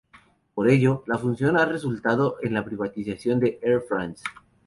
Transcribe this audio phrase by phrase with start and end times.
[0.55, 4.23] Por ello, la fusión ha resultado en la privatización de Air France.